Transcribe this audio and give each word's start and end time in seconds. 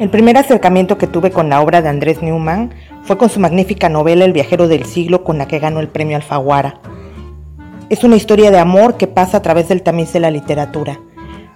El 0.00 0.10
primer 0.10 0.36
acercamiento 0.36 0.98
que 0.98 1.06
tuve 1.06 1.30
con 1.30 1.48
la 1.48 1.60
obra 1.60 1.80
de 1.80 1.88
Andrés 1.88 2.20
Newman 2.20 2.74
fue 3.04 3.16
con 3.16 3.30
su 3.30 3.38
magnífica 3.38 3.88
novela 3.88 4.24
El 4.24 4.32
viajero 4.32 4.66
del 4.66 4.86
siglo 4.86 5.22
con 5.22 5.38
la 5.38 5.46
que 5.46 5.60
ganó 5.60 5.78
el 5.78 5.86
premio 5.86 6.16
Alfaguara. 6.16 6.80
Es 7.90 8.02
una 8.02 8.16
historia 8.16 8.50
de 8.50 8.58
amor 8.58 8.96
que 8.96 9.06
pasa 9.06 9.36
a 9.36 9.42
través 9.42 9.68
del 9.68 9.82
tamiz 9.82 10.12
de 10.12 10.18
la 10.18 10.32
literatura. 10.32 10.98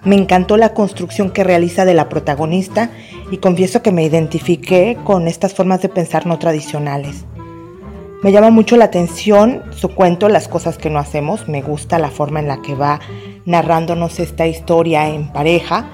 Me 0.05 0.15
encantó 0.15 0.55
la 0.55 0.73
construcción 0.73 1.31
que 1.31 1.43
realiza 1.43 1.83
de 1.83 1.93
la 1.93 2.07
protagonista 2.07 2.91
y 3.29 3.37
confieso 3.37 3.81
que 3.81 3.91
me 3.91 4.05
identifiqué 4.05 4.97
con 5.03 5.27
estas 5.27 5.53
formas 5.53 5.81
de 5.81 5.89
pensar 5.89 6.25
no 6.25 6.39
tradicionales. 6.39 7.25
Me 8.23 8.31
llama 8.31 8.51
mucho 8.51 8.77
la 8.77 8.85
atención 8.85 9.63
su 9.71 9.89
cuento 9.89 10.29
Las 10.29 10.47
cosas 10.47 10.77
que 10.77 10.89
no 10.89 10.99
hacemos. 10.99 11.49
Me 11.49 11.61
gusta 11.61 11.99
la 11.99 12.09
forma 12.09 12.39
en 12.39 12.47
la 12.47 12.61
que 12.61 12.75
va 12.75 13.01
narrándonos 13.43 14.21
esta 14.21 14.47
historia 14.47 15.09
en 15.09 15.29
pareja 15.33 15.89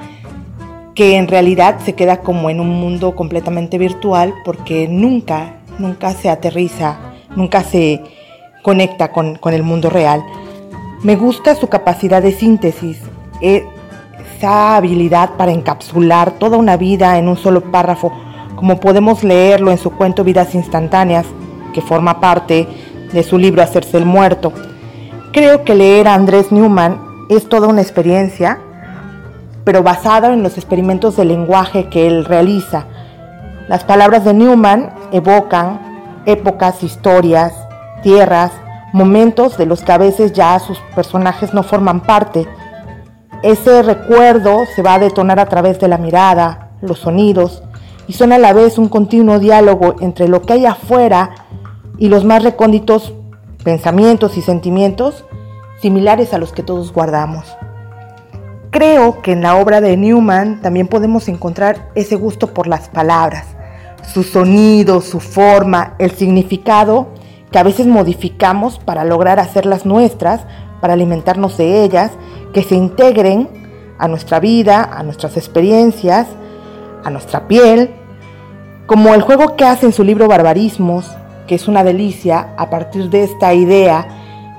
que 0.96 1.18
en 1.18 1.28
realidad 1.28 1.80
se 1.84 1.94
queda 1.94 2.22
como 2.22 2.50
en 2.50 2.62
un 2.62 2.70
mundo 2.70 3.16
completamente 3.16 3.78
virtual 3.78 4.34
porque 4.46 4.88
nunca, 4.88 5.58
nunca 5.78 6.14
se 6.14 6.30
aterriza, 6.30 6.98
nunca 7.36 7.64
se 7.64 8.02
conecta 8.64 9.12
con, 9.12 9.38
el 9.52 9.62
mundo 9.62 9.90
real. 9.90 10.24
Me 11.04 11.18
gusta 11.18 11.54
su 11.54 11.68
capacidad 11.68 12.22
de 12.24 12.32
síntesis, 12.32 13.00
esa 13.42 14.78
habilidad 14.78 15.32
para 15.32 15.52
encapsular 15.52 16.32
toda 16.32 16.58
una 16.58 16.78
vida 16.78 17.20
en 17.20 17.28
un 17.28 17.36
solo 17.36 17.62
párrafo, 17.72 18.14
como 18.56 18.80
podemos 18.80 19.22
leerlo 19.22 19.72
en 19.72 19.78
su 19.78 19.92
cuento 19.92 20.24
Vidas 20.24 20.56
Instantáneas, 20.56 21.26
que 21.74 21.82
forma 21.82 22.22
parte 22.22 22.68
de 23.12 23.22
su 23.22 23.38
libro 23.38 23.62
Hacerse 23.62 23.98
el 23.98 24.06
Muerto. 24.06 24.54
Creo 25.34 25.66
que 25.66 25.76
leer 25.76 26.08
a 26.08 26.14
Andrés 26.14 26.54
Newman 26.54 27.02
es 27.30 27.50
toda 27.50 27.68
una 27.68 27.82
experiencia 27.82 28.62
pero 29.66 29.84
basado 29.84 30.28
en 30.28 30.44
los 30.44 30.58
experimentos 30.58 31.18
de 31.18 31.26
lenguaje 31.26 31.90
que 31.90 32.08
él 32.08 32.24
realiza. 32.24 32.86
Las 33.68 33.84
palabras 33.84 34.24
de 34.24 34.34
Newman 34.34 34.94
evocan 35.12 36.22
épocas, 36.26 36.84
historias, 36.84 37.54
tierras, 38.04 38.52
momentos 38.94 39.58
de 39.58 39.66
los 39.66 39.82
que 39.82 39.92
a 39.92 39.98
veces 39.98 40.32
ya 40.32 40.58
sus 40.60 40.80
personajes 40.96 41.54
no 41.54 41.64
forman 41.64 42.02
parte. 42.02 42.48
Ese 43.42 43.82
recuerdo 43.82 44.64
se 44.76 44.82
va 44.82 44.94
a 44.94 45.00
detonar 45.00 45.40
a 45.40 45.48
través 45.48 45.80
de 45.80 45.88
la 45.88 45.98
mirada, 45.98 46.70
los 46.82 47.00
sonidos, 47.00 47.64
y 48.08 48.14
son 48.14 48.32
a 48.32 48.38
la 48.38 48.54
vez 48.54 48.78
un 48.78 48.88
continuo 48.88 49.40
diálogo 49.40 49.96
entre 50.00 50.28
lo 50.28 50.44
que 50.44 50.54
hay 50.54 50.66
afuera 50.66 51.32
y 51.98 52.10
los 52.10 52.24
más 52.24 52.44
recónditos 52.44 53.14
pensamientos 53.64 54.38
y 54.38 54.44
sentimientos 54.44 55.26
similares 55.82 56.34
a 56.34 56.38
los 56.38 56.54
que 56.54 56.62
todos 56.62 56.94
guardamos. 56.94 57.58
Creo 58.76 59.22
que 59.22 59.32
en 59.32 59.42
la 59.42 59.56
obra 59.56 59.80
de 59.80 59.96
Newman 59.96 60.60
también 60.62 60.90
podemos 60.90 61.30
encontrar 61.30 61.92
ese 61.96 62.18
gusto 62.18 62.54
por 62.54 62.68
las 62.68 62.90
palabras, 62.90 63.46
su 64.14 64.22
sonido, 64.22 65.00
su 65.00 65.22
forma, 65.22 65.96
el 65.98 66.12
significado 66.12 67.08
que 67.54 67.58
a 67.58 67.64
veces 67.64 67.88
modificamos 67.88 68.80
para 68.80 69.06
lograr 69.06 69.40
hacerlas 69.40 69.86
nuestras, 69.86 70.42
para 70.82 70.92
alimentarnos 70.92 71.56
de 71.56 71.86
ellas, 71.86 72.12
que 72.54 72.64
se 72.64 72.76
integren 72.76 73.48
a 73.98 74.10
nuestra 74.10 74.42
vida, 74.42 74.84
a 74.84 75.04
nuestras 75.04 75.38
experiencias, 75.38 76.28
a 77.06 77.10
nuestra 77.10 77.48
piel, 77.48 77.96
como 78.88 79.14
el 79.14 79.22
juego 79.22 79.56
que 79.56 79.64
hace 79.64 79.86
en 79.86 79.94
su 79.94 80.04
libro 80.04 80.28
Barbarismos, 80.28 81.10
que 81.48 81.56
es 81.56 81.70
una 81.70 81.86
delicia 81.86 82.50
a 82.58 82.70
partir 82.70 83.10
de 83.10 83.24
esta 83.24 83.54
idea 83.54 84.06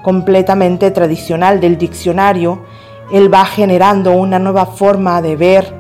completamente 0.03 0.91
tradicional 0.91 1.61
del 1.61 1.77
diccionario, 1.77 2.65
él 3.11 3.33
va 3.33 3.45
generando 3.45 4.13
una 4.13 4.39
nueva 4.39 4.67
forma 4.67 5.23
de 5.23 5.37
ver 5.37 5.75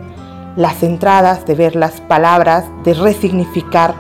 las 0.56 0.82
entradas, 0.82 1.44
de 1.44 1.54
ver 1.54 1.76
las 1.76 2.00
palabras, 2.00 2.64
de 2.84 2.94
resignificar 2.94 3.94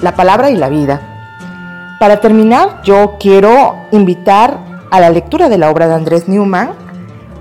la 0.00 0.14
palabra 0.14 0.50
y 0.50 0.56
la 0.56 0.68
vida. 0.68 1.96
Para 1.98 2.20
terminar, 2.20 2.82
yo 2.84 3.16
quiero 3.18 3.74
invitar 3.90 4.58
a 4.90 5.00
la 5.00 5.10
lectura 5.10 5.48
de 5.48 5.58
la 5.58 5.70
obra 5.70 5.88
de 5.88 5.94
Andrés 5.94 6.28
Newman 6.28 6.70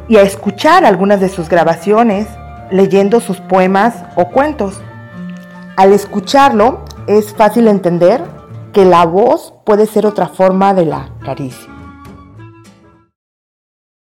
y 0.07 0.17
a 0.17 0.23
escuchar 0.23 0.83
algunas 0.83 1.19
de 1.19 1.29
sus 1.29 1.47
grabaciones 1.47 2.27
leyendo 2.71 3.19
sus 3.19 3.39
poemas 3.39 4.03
o 4.15 4.29
cuentos. 4.29 4.81
Al 5.75 5.93
escucharlo 5.93 6.85
es 7.05 7.33
fácil 7.33 7.67
entender 7.67 8.23
que 8.73 8.83
la 8.83 9.05
voz 9.05 9.53
puede 9.65 9.85
ser 9.85 10.05
otra 10.05 10.27
forma 10.27 10.73
de 10.73 10.85
la 10.85 11.09
caricia. 11.23 11.76